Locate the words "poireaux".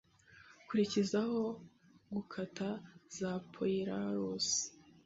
3.51-4.45